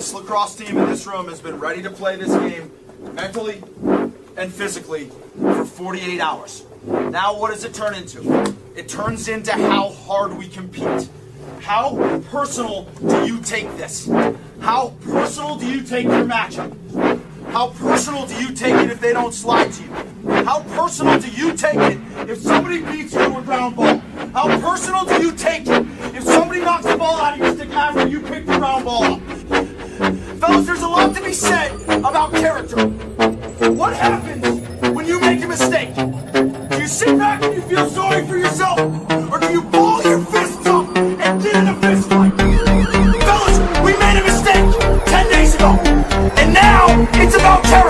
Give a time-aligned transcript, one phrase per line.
[0.00, 2.70] this lacrosse team in this room has been ready to play this game
[3.12, 3.62] mentally
[4.38, 6.64] and physically for 48 hours.
[6.86, 8.56] Now, what does it turn into?
[8.74, 11.06] It turns into how hard we compete.
[11.60, 14.08] How personal do you take this?
[14.60, 16.74] How personal do you take your matchup?
[17.50, 19.90] How personal do you take it if they don't slide to you?
[20.44, 23.98] How personal do you take it if somebody beats you to a ground ball?
[24.32, 27.68] How personal do you take it if somebody knocks the ball out of your stick
[27.70, 29.29] after you pick the ground ball up?
[30.40, 32.86] Fellas, there's a lot to be said about character.
[33.72, 35.94] What happens when you make a mistake?
[35.94, 38.78] Do you sit back and you feel sorry for yourself?
[39.30, 42.32] Or do you ball your fists up and get in a fist fight?
[42.38, 45.72] Fellas, we made a mistake 10 days ago.
[46.40, 47.89] And now it's about character.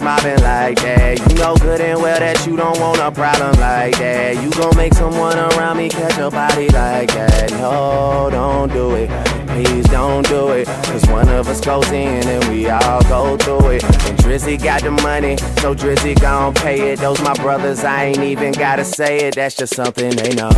[0.00, 1.18] mobbing like that.
[1.28, 4.42] You know good and well that you don't want a problem like that.
[4.42, 7.50] You gon' make someone around me catch a body like that.
[7.52, 9.10] No, don't do it.
[9.48, 10.66] Please don't do it.
[10.66, 13.84] Cause one of us goes in and we all go through it.
[13.84, 17.00] And Drizzy got the money, so Drizzy gon' pay it.
[17.00, 19.34] Those my brothers, I ain't even gotta say it.
[19.34, 20.10] That's just something.
[20.10, 20.50] They know,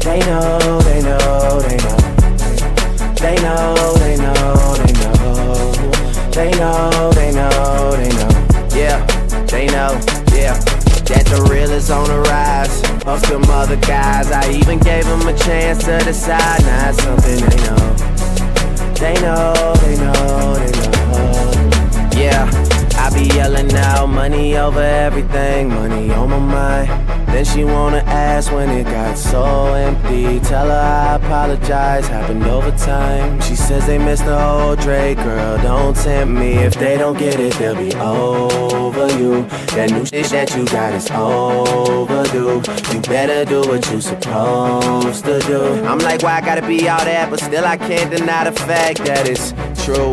[0.00, 1.33] they know, they know.
[15.84, 16.53] To the Now
[31.34, 33.40] apologize, happened over time.
[33.40, 35.60] She says they missed the whole Drake, girl.
[35.62, 36.52] Don't tempt me.
[36.54, 39.42] If they don't get it, they'll be over you.
[39.74, 42.62] That new shit that you got is overdue.
[42.94, 45.64] You better do what you supposed to do.
[45.84, 47.30] I'm like, why I gotta be all that?
[47.30, 49.52] But still, I can't deny the fact that it's
[49.84, 50.12] true.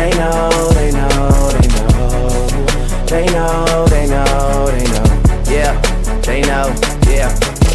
[0.00, 2.46] They know, they know, they know.
[3.04, 5.04] They know, they know, they know.
[5.52, 5.78] Yeah,
[6.22, 6.72] they know,
[7.06, 7.28] yeah.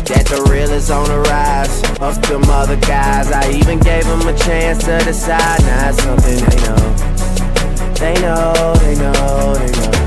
[0.10, 1.81] That the real is on the rise.
[2.00, 3.31] Fuck them other guys.
[3.31, 5.61] I even gave them a chance to decide.
[5.61, 7.94] Now it's something they know.
[7.94, 10.05] They know, they know, they know.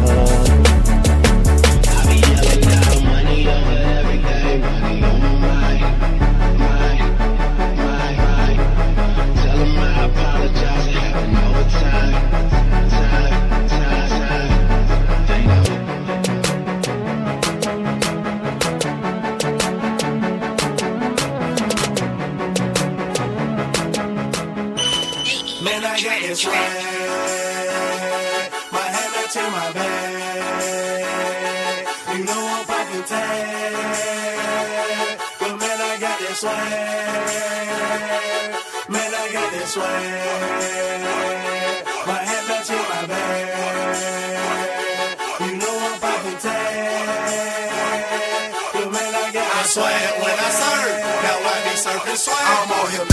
[49.69, 50.97] Swag when I serve.
[51.25, 52.41] Now I be surfing swag.
[52.41, 53.08] I'm on hypnotic,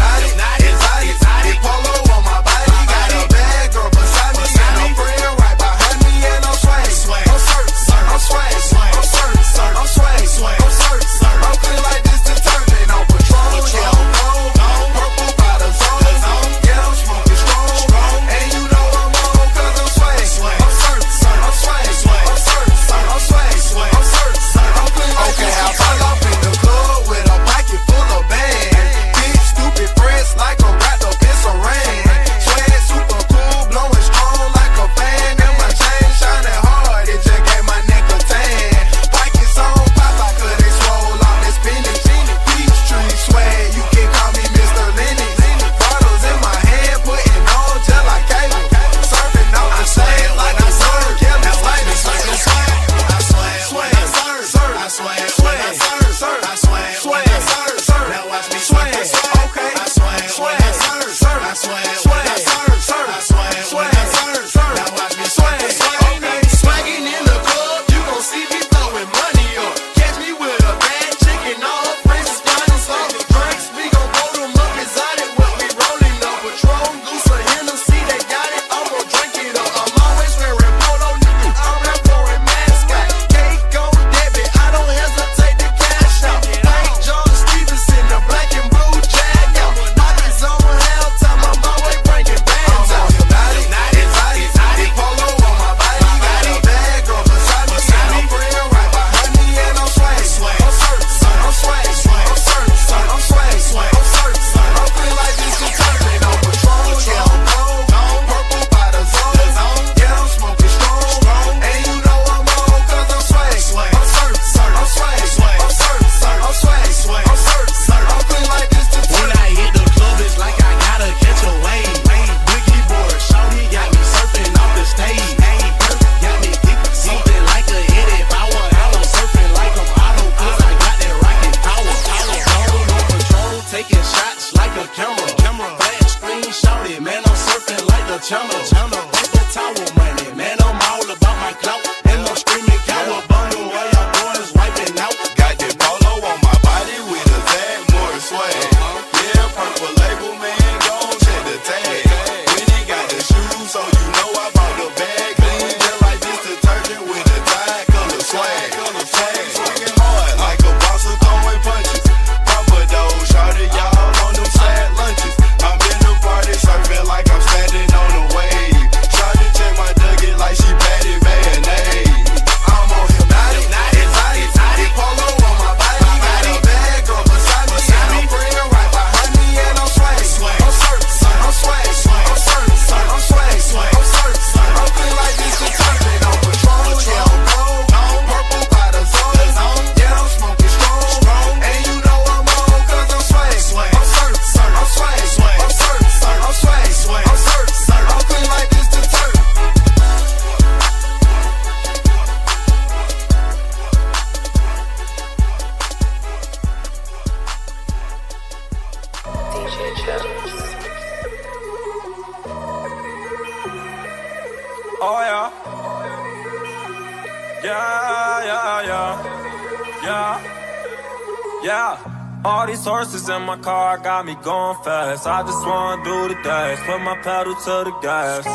[225.28, 226.78] I just wanna do the dash.
[226.86, 228.46] Put my pedal to the gas.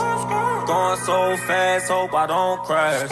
[0.68, 3.10] Going so fast, hope I don't crash.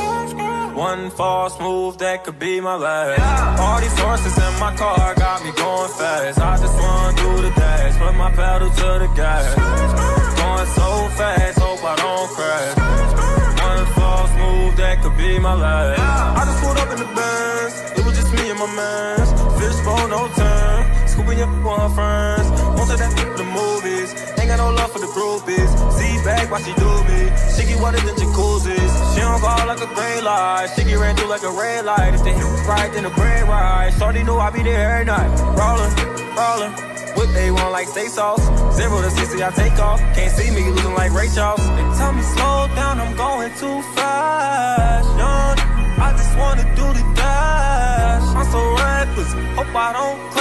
[0.76, 3.58] One false move that could be my last.
[3.58, 6.38] All these horses in my car got me going fast.
[6.38, 7.98] I just wanna do the dash.
[7.98, 9.54] Put my pedal to the gas.
[10.38, 10.88] Going so
[11.18, 12.74] fast, hope I don't crash.
[13.58, 15.98] One false move that could be my last.
[15.98, 17.98] I just pulled up in the Benz.
[17.98, 19.30] It was just me and my mans.
[19.58, 20.97] Fishbowl, no turn.
[21.18, 22.46] Scooping up on her friends.
[22.78, 24.14] Most of that the movies.
[24.38, 25.66] Ain't got no love for the groupies.
[25.90, 27.26] See back while she do me.
[27.58, 28.92] She get wetter than jacuzzis.
[29.14, 30.70] She don't call like a gray light.
[30.76, 32.14] She get ran through like a red light.
[32.14, 33.90] If they hit right, then the brain right.
[33.98, 35.26] Shorty knew I be there every night.
[35.58, 35.90] Rollin',
[36.38, 36.72] rollin'.
[37.18, 38.44] Whip they want like steak sauce.
[38.76, 39.98] Zero to sixty, I take off.
[40.14, 41.66] Can't see me losing like Ray Charles.
[41.74, 45.08] They tell me slow down, I'm going too fast.
[45.18, 45.58] Young,
[45.98, 48.22] I just wanna do the dash.
[48.38, 50.37] I'm so reckless, hope I don't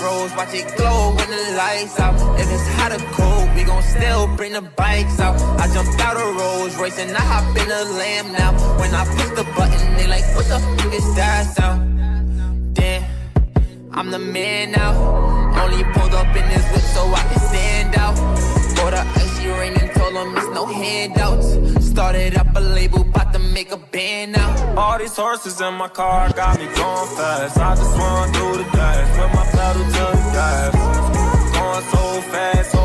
[0.00, 2.14] my watch it glow when the lights out.
[2.38, 5.40] If it's hot or cold, we gon' still bring the bikes out.
[5.60, 8.52] I jumped out of Rolls Royce and I hop in a lamb now.
[8.78, 12.74] When I push the button, they like, what the fuck is that sound?
[12.74, 13.04] Damn.
[13.92, 14.92] I'm the man now.
[15.62, 18.16] Only pulled up in this whip so I can stand out.
[18.76, 21.83] Bought a icy ring and told them it's no handouts.
[21.94, 24.74] Started up a label, about to make a band now.
[24.76, 27.56] All these horses in my car got me going fast.
[27.56, 29.16] I just wanna do the dash.
[29.16, 30.74] Put my pedal to the gas.
[31.54, 32.83] Going so fast, hope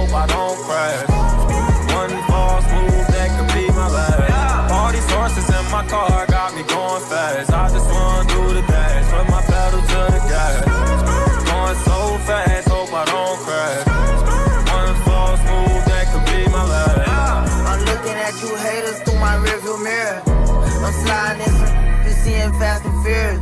[22.29, 23.41] seeing fast and furious.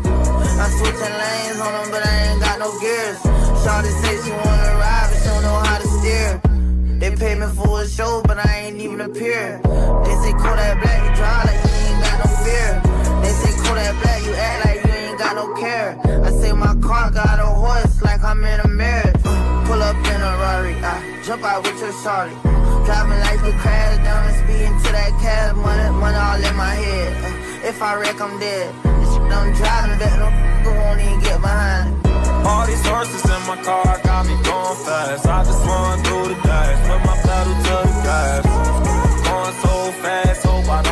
[0.62, 3.20] I'm switching lanes on them, but I ain't got no gears.
[3.62, 6.30] Shawty say she wanna ride, but she don't know how to steer.
[7.00, 9.60] They pay me for a show, but I ain't even appear.
[10.06, 12.70] They say Kodak Black, you drive like you ain't got no fear.
[13.22, 15.90] They say Kodak Black, you act like you ain't got no care.
[16.28, 19.22] I say my car got a horse like I'm in a marriage.
[19.68, 22.36] Pull up in a Rari, I jump out with your shawty.
[22.88, 25.58] Driving like the crash, down and speeding to that cab.
[25.58, 27.12] Money, money all in my head.
[27.20, 28.74] Uh, If I wreck, I'm dead.
[28.82, 30.28] This shit I'm driving, bet no
[30.72, 32.08] won't even get behind.
[32.48, 35.28] All these horses in my car got me going fast.
[35.28, 36.80] I just wanna do the dash.
[36.88, 38.44] Put my pedal to the gas.
[39.28, 40.87] Going so fast, hope I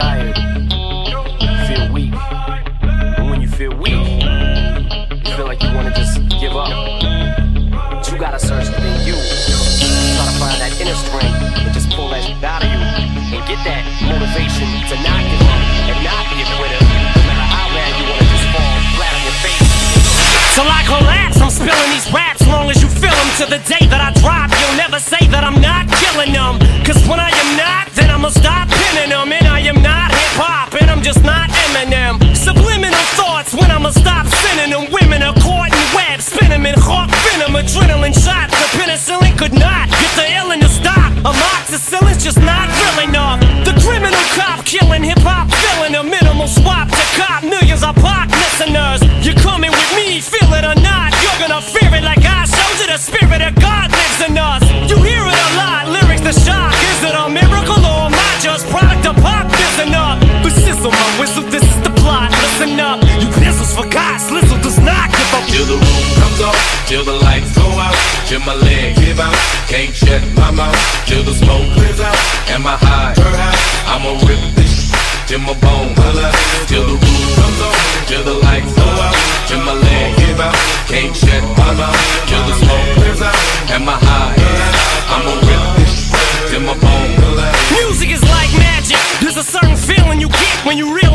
[0.00, 0.36] tired,
[1.68, 2.14] feel weak.
[3.20, 4.00] And when you feel weak,
[5.24, 6.72] you feel like you wanna just give up.
[6.72, 9.16] But you gotta search within you.
[10.16, 12.80] Try to find that inner strength and just pull that shit out of you.
[13.36, 16.80] And get that motivation to not give up and not be a quitter.
[16.80, 19.68] No matter how bad you wanna just fall flat on your face.
[20.56, 23.30] Till I collapse, I'm spilling these raps long as you feel them.
[23.40, 26.56] To the day that I drop, you'll never say that I'm not killing them.
[26.88, 28.79] Cause when I am not, then I'ma stop
[37.70, 38.50] adrenaline shots.
[38.50, 41.12] The penicillin could not get the illness to stop.
[41.22, 43.40] Amoxicillin's just not real enough.
[43.64, 48.28] The criminal cop killing hip hop, filling a minimal swap to cop millions of pop
[48.30, 49.00] listeners.
[49.24, 51.14] You're coming with me, feel it or not.
[51.22, 52.86] You're gonna fear it like I showed you.
[52.90, 54.62] The spirit of God lives in us.
[54.90, 56.74] You hear it a lot, lyrics the shock.
[56.74, 59.46] Is it a miracle or am I just product of pop?
[59.46, 61.46] Listen up, but sizzle my whistle.
[61.46, 62.30] This is the plot.
[62.42, 64.18] Listen up, you pistols for God.
[64.18, 65.44] Slizzle does not give up.
[65.50, 67.29] Till the roof comes off, till the lights
[68.40, 69.34] go my legs give out,
[69.68, 70.76] can't shut my mouth,
[71.06, 72.16] till the smoke clears out,
[72.48, 73.14] and my high,
[73.86, 74.90] I'ma rip this
[75.26, 75.94] till my bone.
[75.96, 76.32] Holla,
[76.66, 77.76] till the roof comes off,
[78.06, 79.16] till the lights go out,
[79.48, 80.56] till my legs give out,
[80.88, 83.36] can't shut my mouth, till the smoke clears out,
[83.70, 84.36] and my high,
[85.14, 86.10] I'ma rip this
[86.50, 87.12] till my bone.
[87.20, 87.46] Holla.
[87.76, 88.98] Music is like magic.
[89.20, 91.09] There's a certain feeling you get when you reel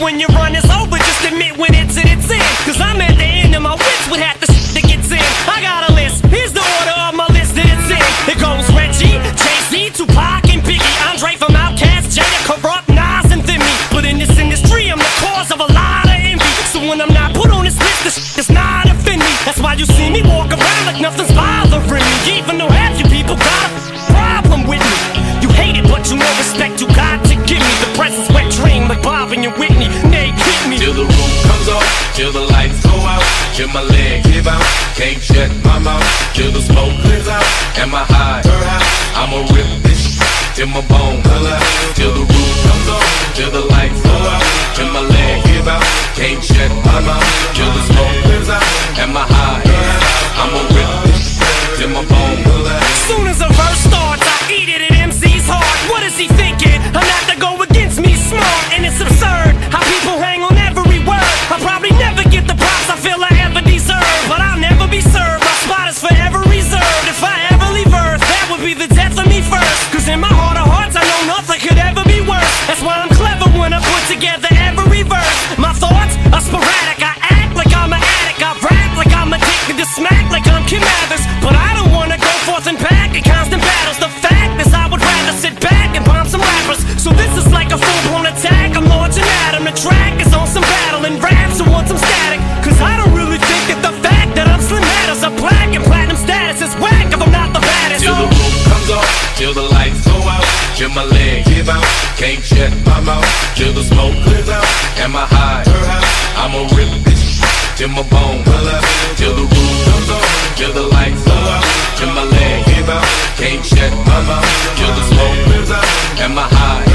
[0.00, 2.56] when your run is over, just admit when it's at its end.
[2.68, 5.22] Cause I'm at the end of my wits with half the shit that gets in.
[5.48, 8.02] I got a list, here's the order of my list that it's in.
[8.28, 13.60] It goes Reggie, Jay-Z, Tupac, and Biggie, Andre from Outkast, Jada, Kurupt, Nas, and then
[13.60, 13.74] me.
[13.90, 16.52] But in this industry, I'm the cause of a lot of envy.
[16.72, 19.32] So when I'm not put on this list, this shit does not offend me.
[19.48, 22.36] That's why you see me walk around like nothing's bothering me.
[22.36, 22.75] Even though
[32.26, 33.22] till the lights go out,
[33.54, 34.66] till my legs give out,
[34.98, 36.02] can't shut my mouth,
[36.34, 37.44] till the smoke clears out,
[37.78, 38.42] and my high,
[39.14, 40.18] I'ma rip this
[40.56, 41.54] till my bone holla,
[41.94, 44.42] till the roof comes off, till the lights go out,
[44.74, 45.86] till my legs give out,
[46.18, 48.64] can't shut my mouth, till the smoke clears out,
[48.98, 49.62] and my high,
[50.42, 50.75] I'ma rip this
[100.96, 101.84] my legs give out,
[102.16, 104.64] can't shut my mouth, till the smoke clears out,
[105.04, 105.62] and my high,
[106.40, 107.36] I'ma rip this
[107.76, 108.40] till my bone.
[108.48, 108.80] Holla,
[109.20, 111.64] till the roof comes off, till the lights go out,
[112.00, 113.04] till my legs give out,
[113.36, 114.48] can't shut my mouth,
[114.80, 115.84] till the smoke clears out,
[116.24, 116.85] and my high,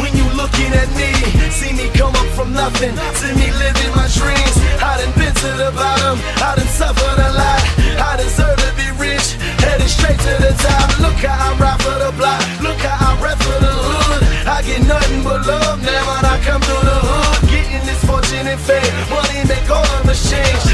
[0.00, 1.10] when you looking at me?
[1.50, 4.56] See me come up from nothing, see me living my dreams.
[4.82, 7.62] I done been to the bottom, I done suffered a lot.
[7.96, 10.88] I deserve to be rich, headed straight to the top.
[11.00, 14.22] Look how I ride for the block, look how I rap for the hood.
[14.46, 17.50] I get nothing but love now when I come through the hood.
[17.50, 20.65] Getting this fortune and fame, money make all of us change.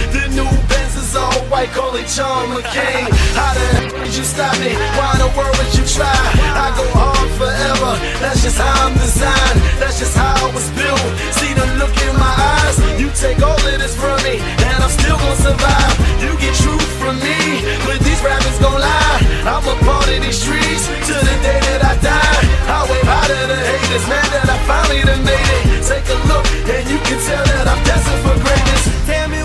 [1.71, 3.07] Call it John McCain.
[3.39, 4.75] How the hell did you stop me?
[4.99, 6.11] Why in the world would you try?
[6.59, 9.63] I go hard forever, that's just how I'm designed.
[9.79, 11.01] That's just how I was built.
[11.39, 14.91] See the look in my eyes, you take all of this from me, and I'm
[14.91, 15.95] still gonna survive.
[16.19, 19.23] You get truth from me, but these rappers gon' lie.
[19.47, 22.43] I'm a part of these streets to the day that I die.
[22.69, 25.87] I wave out to the haters, man, that I finally done made it.
[25.87, 28.83] Take a look, and you can tell that I'm destined for greatness.
[29.07, 29.41] Tell me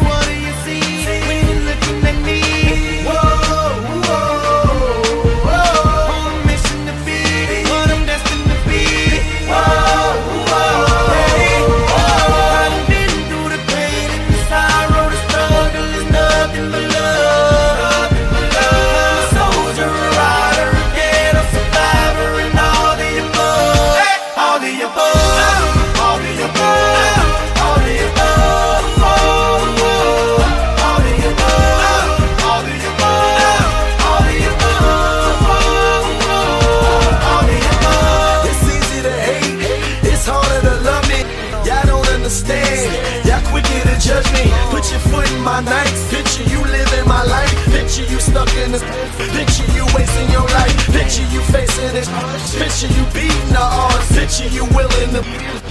[51.38, 52.10] you facing this,
[52.58, 54.08] picture you beating the odds.
[54.18, 55.22] Picture you willing to,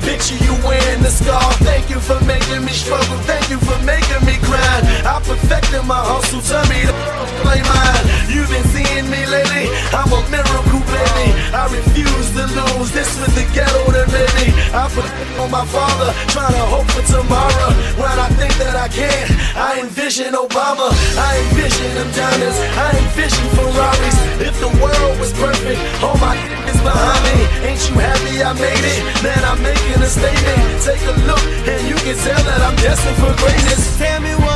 [0.07, 1.43] picture you wearing the scar.
[1.67, 4.87] Thank you for making me struggle, thank you for making me grind.
[5.03, 6.95] I perfected my hustle, tell me to
[7.43, 8.05] play mine.
[8.31, 11.29] You've been seeing me lately, I'm a miracle, baby.
[11.51, 14.55] I refuse to lose, this was the ghetto that made me.
[14.71, 15.11] I put
[15.43, 17.71] on my father, trying to hope for tomorrow.
[17.99, 19.27] When I think that I can,
[19.59, 20.87] I envision Obama,
[21.19, 24.17] I envision them diamonds, I envision Ferraris.
[24.39, 27.37] If the world was perfect, all my is behind me.
[27.69, 29.01] Ain't you happy I made it?
[29.23, 30.61] Man, I'm making a statement.
[30.83, 33.99] Take a look, and you can tell that I'm destined for greatness.
[33.99, 34.56] Tell me what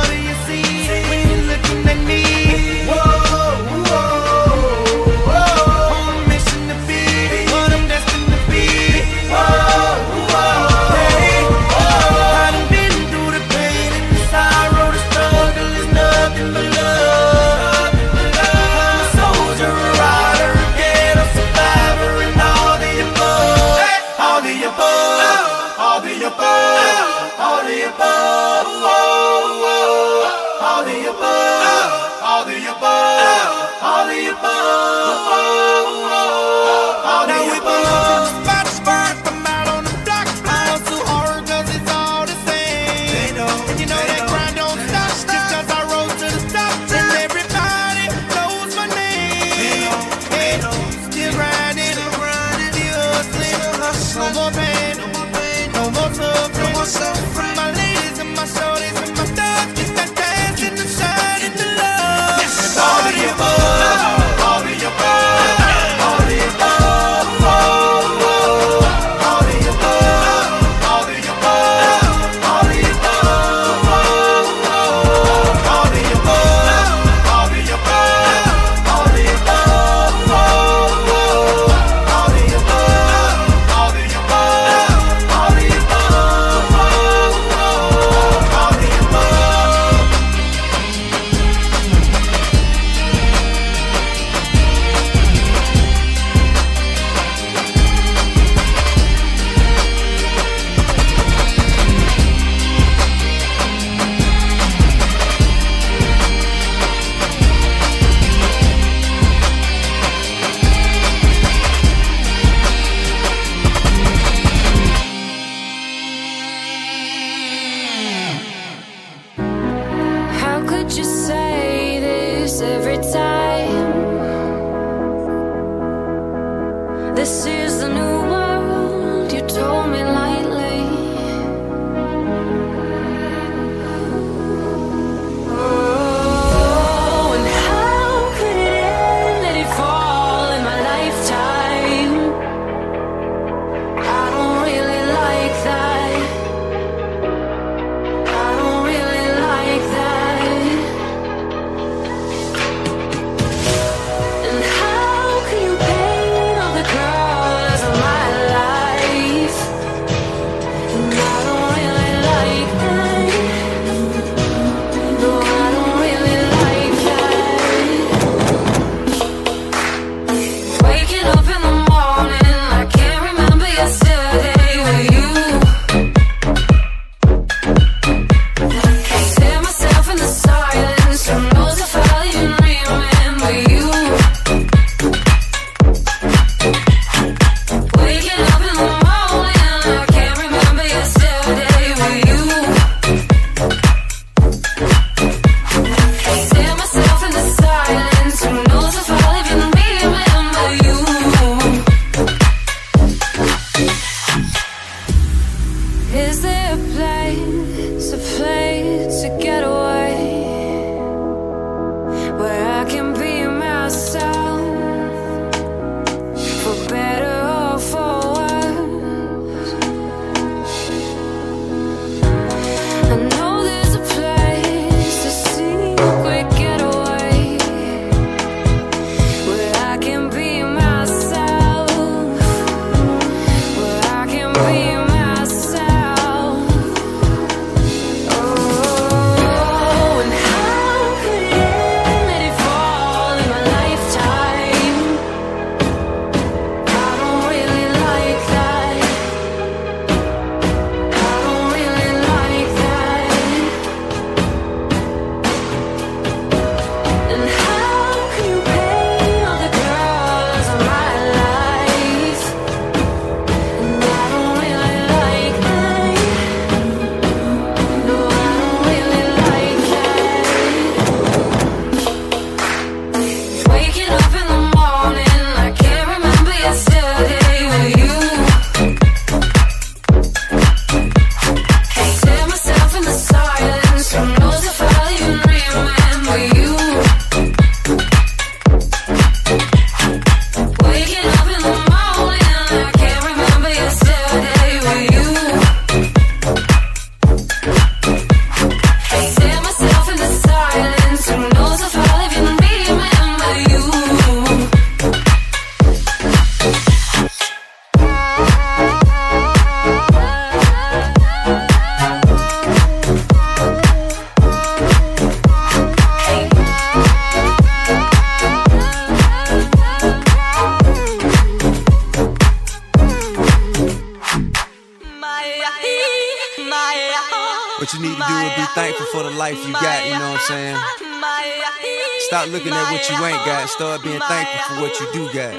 [333.81, 335.57] start being thankful for what you do got.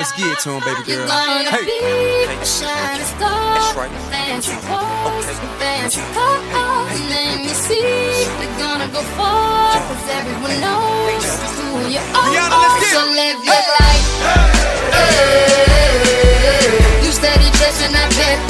[0.00, 1.04] Let's get it to him, baby girl.
[1.04, 1.68] gonna Hey.
[1.68, 3.76] be a shining star.
[4.08, 5.28] Fancy clothes,
[5.60, 6.96] fancy cars.
[7.12, 8.24] Let me see.
[8.40, 11.28] We're gonna go far, cause everyone knows
[11.60, 12.32] who you are.
[12.32, 12.96] Rihanna, let's get it.
[12.96, 14.04] so live your life.
[14.96, 17.04] Hey.
[17.04, 18.47] You steady chasing that paper,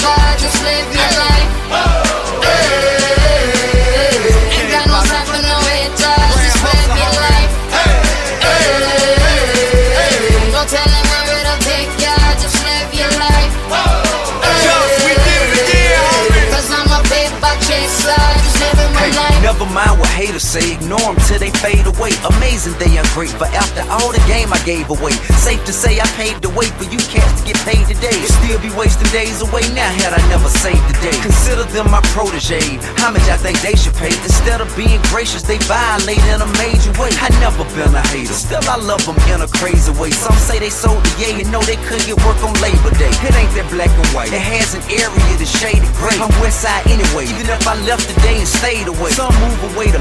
[20.19, 22.11] haters say, ignore them till they fade away.
[22.27, 22.99] Amazing they
[23.39, 25.15] but after all the game I gave away.
[25.39, 28.15] Safe to say I paved the way for you cats to get paid today.
[28.43, 31.15] Still be wasting days away now had I never saved the day.
[31.23, 32.63] Consider them my protege.
[32.99, 34.11] How much I think they should pay?
[34.27, 37.11] Instead of being gracious, they violate in a major way.
[37.23, 40.11] I never been a hater, still I love them in a crazy way.
[40.11, 43.11] Some say they sold the yay and know they couldn't get work on Labor Day.
[43.27, 44.35] It ain't that black and white.
[44.35, 46.19] It has an area that's shaded gray.
[46.19, 49.11] I'm West Side anyway, even if I left today and stayed away.
[49.15, 50.01] Some move away to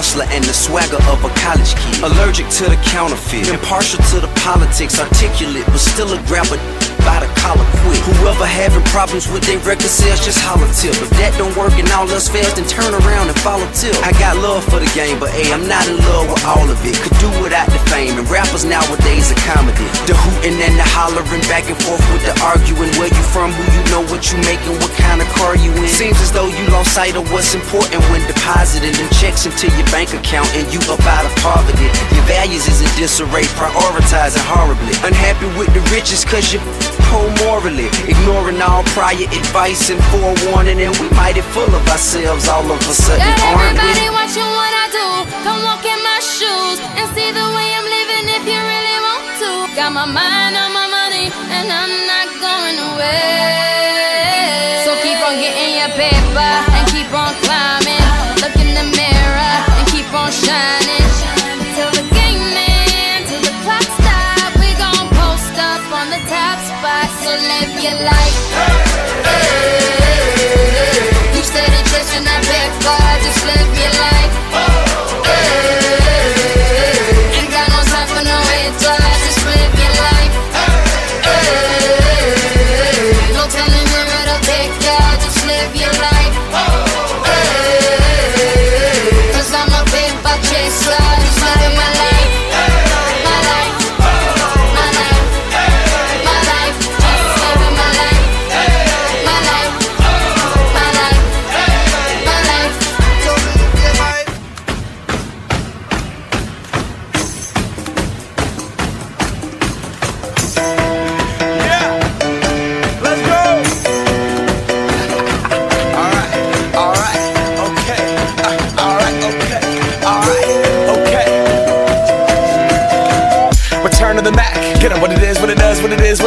[0.00, 2.00] hustler and the swagger of a college kid.
[2.00, 6.56] Allergic to the counterfeit, impartial to the politics, articulate, but still a grabber
[7.04, 8.00] by the collar quick.
[8.20, 10.92] Whoever having problems with their record sales, just holler tip.
[11.00, 13.96] If that don't work and all else fails, then turn around and follow tip.
[14.04, 16.78] I got love for the game, but hey, I'm not in love with all of
[16.84, 16.96] it.
[17.00, 19.86] Could do without the fame, and rappers nowadays are comedy.
[20.08, 22.92] The hooting and the hollering, back and forth with the arguing.
[23.00, 25.88] Where you from, who you know, what you making, what kind of car you in.
[25.88, 29.88] Seems as though you lost sight of what's important when depositing them checks into your
[29.88, 31.88] bank account and you up out of poverty.
[32.12, 34.92] Your values is disarray, prioritizing horribly.
[35.08, 36.60] Unhappy with the riches cause you
[37.08, 37.88] poor morally.
[38.04, 42.92] Ignoring all prior advice and forewarning, and we mighty full of ourselves all of a
[42.92, 44.12] sudden, aren't everybody we?
[44.12, 45.08] watching what I do.
[45.40, 49.24] Come walk in my shoes and see the way I'm living if you really want
[49.40, 49.50] to.
[49.80, 50.69] Got my mind on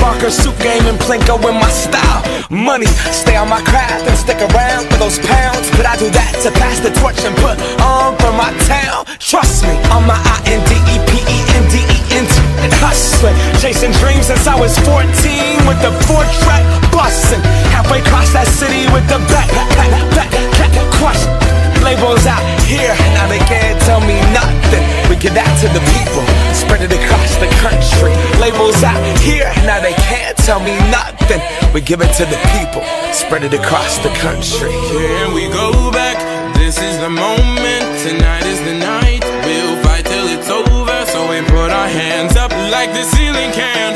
[0.00, 2.22] Barker suit game and Plinko in my style.
[2.50, 5.70] Money, stay on my craft and stick around for those pounds.
[5.78, 9.06] But I do that to pass the torch and put on for my town.
[9.18, 12.34] Trust me, on my I N D E P E N D E N T.
[12.66, 13.30] And hustle.
[13.62, 15.06] chasing dreams since I was 14
[15.70, 17.42] with the four track bustin'.
[17.70, 21.45] Halfway across that city with the back, back, back, back, crush.
[21.86, 24.82] Labels out here, now they can't tell me nothing.
[25.06, 28.10] We give that to the people, spread it across the country.
[28.42, 31.38] Labels out here, now they can't tell me nothing.
[31.70, 32.82] We give it to the people,
[33.14, 34.74] spread it across the country.
[34.90, 36.18] Here we go back.
[36.58, 37.86] This is the moment.
[38.02, 39.22] Tonight is the night.
[39.46, 40.98] We'll fight till it's over.
[41.06, 43.95] So we put our hands up like the ceiling can't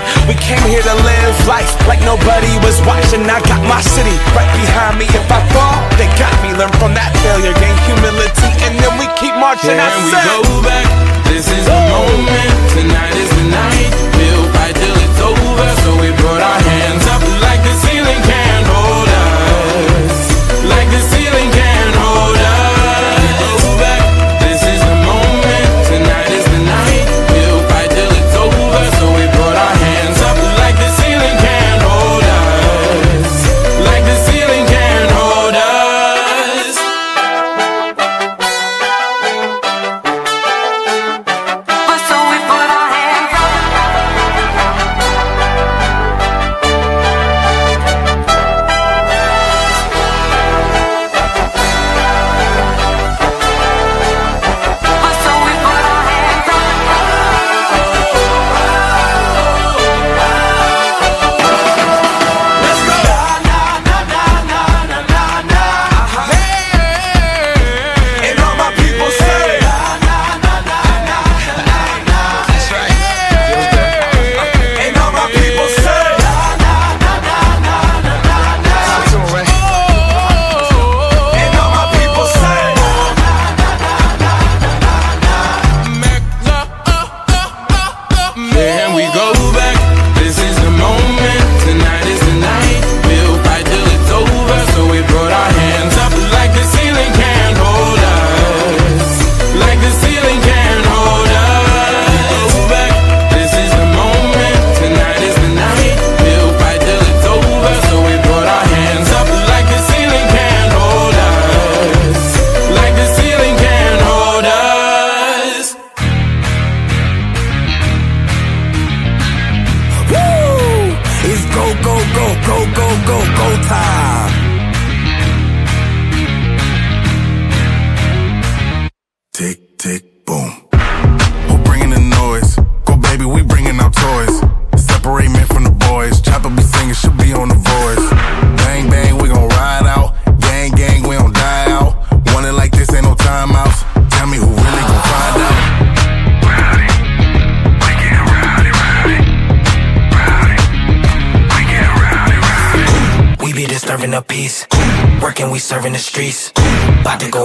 [0.27, 3.23] We came here to live life like nobody was watching.
[3.27, 5.05] I got my city right behind me.
[5.11, 6.53] If I fall, they got me.
[6.55, 9.75] Learn from that failure, gain humility, and then we keep marching.
[9.75, 10.87] I Can we said- go back?
[11.27, 12.51] This is the moment.
[12.75, 13.91] Tonight is the night.
[14.15, 15.67] We'll fight till it's over.
[15.83, 18.50] So we put our hands up like the ceiling can't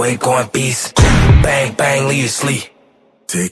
[0.07, 0.95] Go going beast.
[0.95, 2.63] Bang, bang, leave you sleep.
[3.27, 3.51] Tick,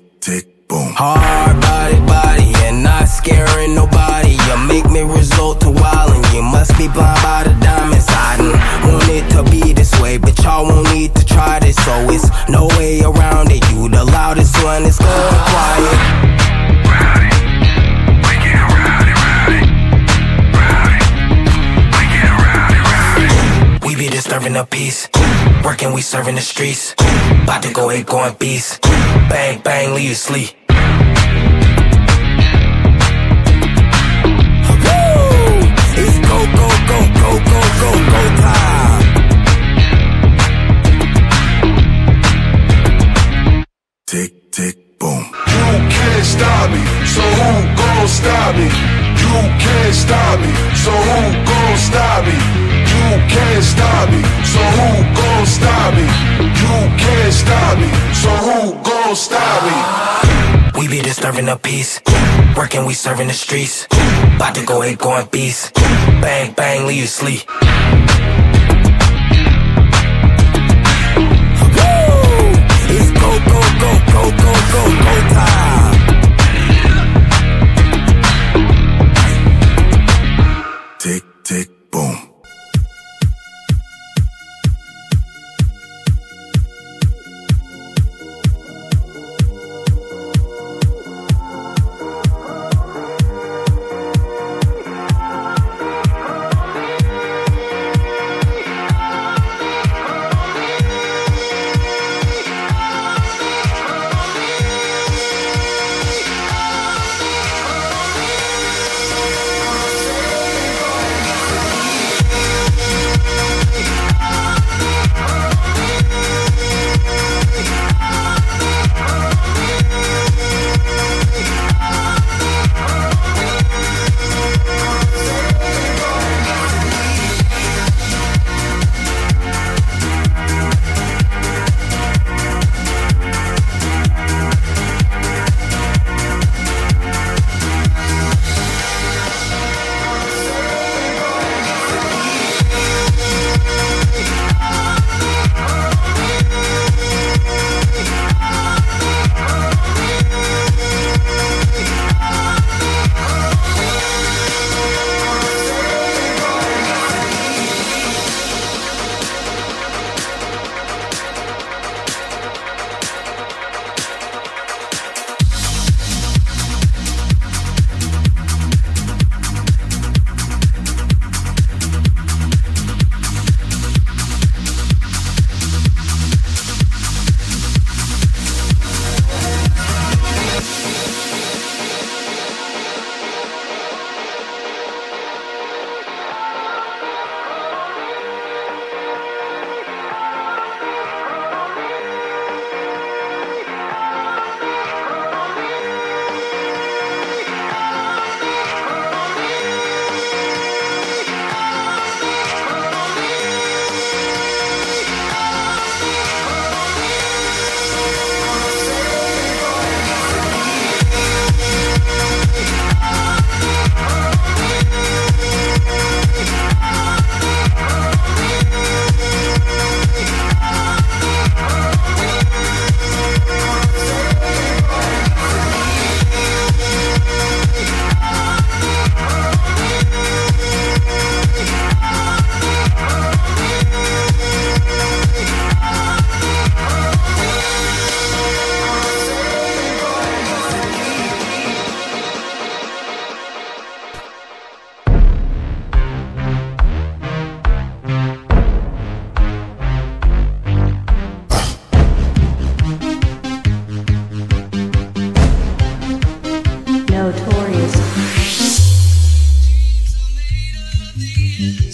[24.66, 25.08] peace.
[25.64, 26.94] Working, we serving the streets.
[27.44, 28.82] About to go ahead, going beast.
[29.30, 30.52] Bang, bang, leave you sleep.
[30.70, 30.76] Woo!
[35.98, 39.04] It's go, go, go, go, go, go, go time.
[44.08, 45.24] Tick, tick, boom.
[45.48, 46.82] You can't stop me,
[47.14, 48.70] so who gon' stop me?
[49.22, 50.52] You can't stop me,
[50.84, 52.75] so who gon' stop me?
[53.34, 56.08] Can't stop me, so who gon' stop me?
[56.62, 59.78] You can't stop me, so who gon' stop me?
[60.80, 62.02] We be disturbing the peace.
[62.58, 63.88] Working, we serving the streets.
[64.36, 65.74] About to go ape, going beast.
[66.22, 67.42] Bang, bang, leave you sleep.
[72.98, 75.96] It's go, go, go, go, go, go, go time.
[81.00, 82.25] Tick, tick, boom.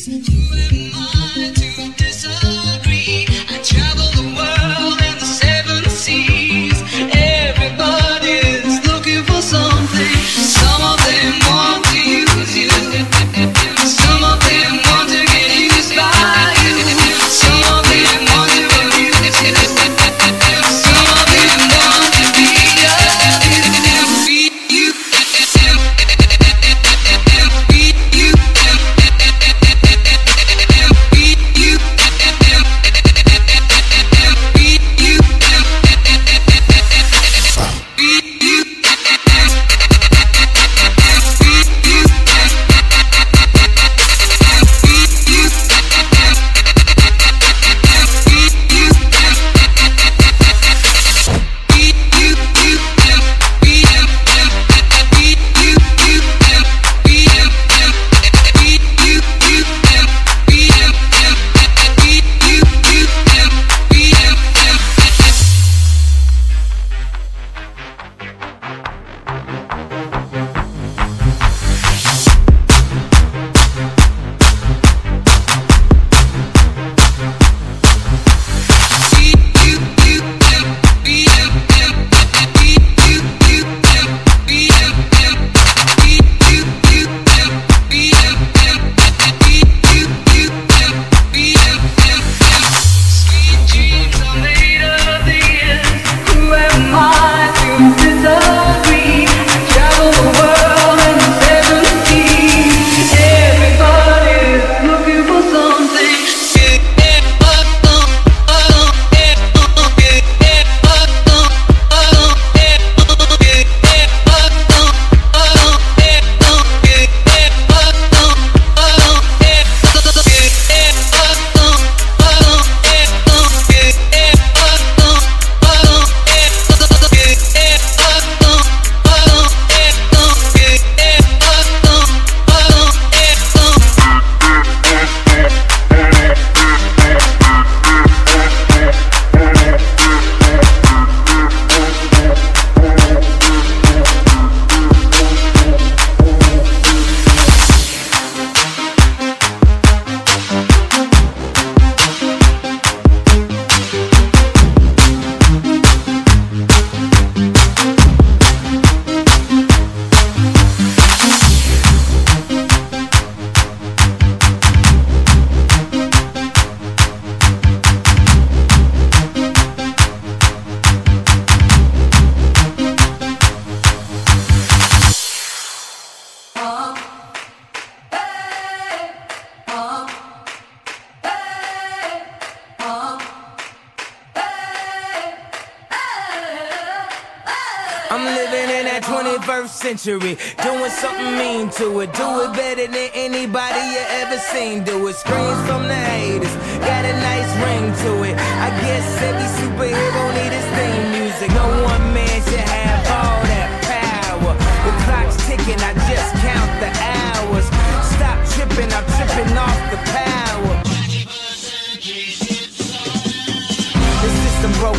[0.01, 0.40] Six.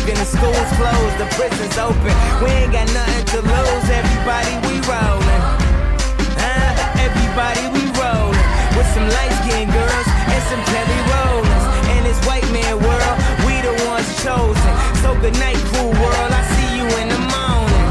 [0.03, 2.11] Broken, the school's closed, the prison's open.
[2.43, 3.87] We ain't got nothing to lose.
[3.87, 5.43] Everybody, we rollin'.
[6.43, 6.99] Huh?
[6.99, 8.35] Everybody, we rollin'.
[8.75, 11.65] With some light skinned girls and some Kelly Rowlands.
[11.95, 13.15] In this white man world,
[13.47, 14.73] we the ones chosen.
[14.99, 16.31] So good night, cool world.
[16.35, 17.87] I see you in the morning.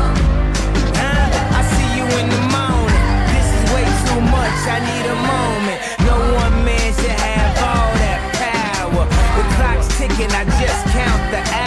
[0.93, 1.33] Huh?
[1.33, 3.05] I see you in the morning.
[3.33, 4.59] This is way too much.
[4.69, 5.81] I need a moment.
[6.05, 9.05] No one man should have all that power.
[9.09, 10.29] The clock's ticking.
[10.37, 11.62] I just count the hours.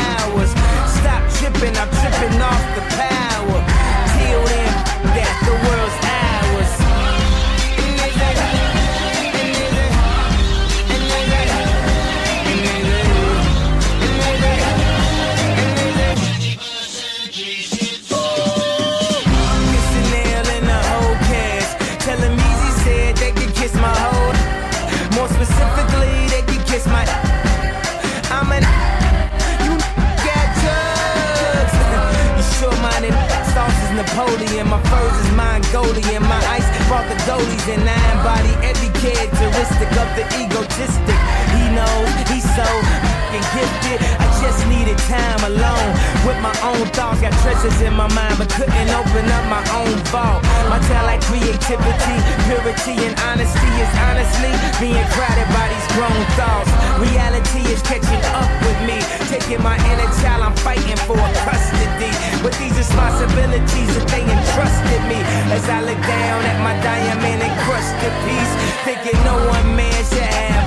[34.25, 34.67] Napoleon.
[34.67, 36.23] My furs is Mongolian.
[36.23, 41.34] My ice brought the goalies and I embody every characteristic of the egotistic.
[41.75, 43.99] He's so fucking gifted.
[44.15, 45.91] I just needed time alone
[46.23, 47.19] with my own thoughts.
[47.19, 50.39] Got treasures in my mind, but couldn't open up my own vault.
[50.71, 52.17] My talent, creativity,
[52.47, 56.71] purity, and honesty is honestly being crowded by these grown thoughts.
[56.95, 58.95] Reality is catching up with me,
[59.27, 60.47] taking my inner child.
[60.47, 65.19] I'm fighting for custody, but these responsibilities that they entrusted me
[65.51, 68.53] as I look down at my diamond encrusted piece,
[68.87, 70.64] thinking no one man should have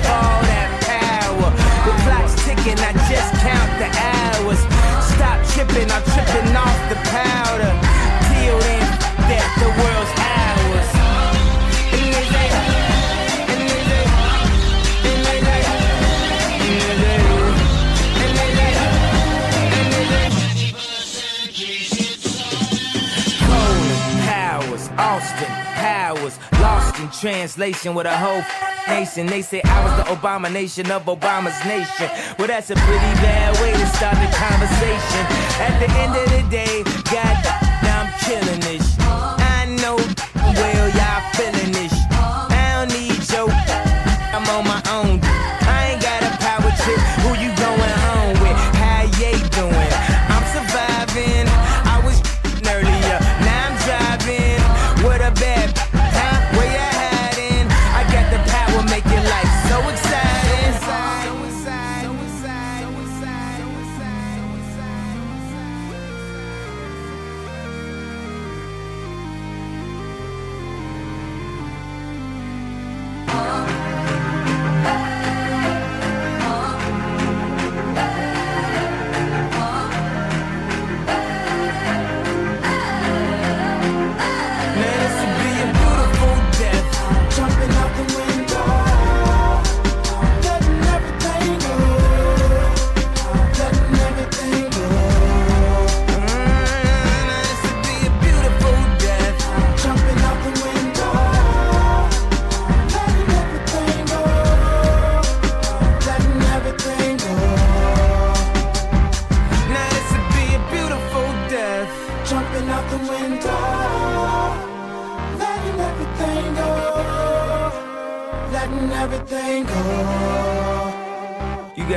[27.49, 28.43] translation with a whole
[28.87, 29.25] nation.
[29.25, 32.07] They say I was the abomination of Obama's nation.
[32.37, 35.23] Well, that's a pretty bad way to start the conversation.
[35.57, 37.37] At the end of the day, God,
[37.81, 38.95] now I'm killing this.
[38.99, 39.97] I know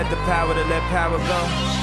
[0.03, 1.82] got the power to let power go.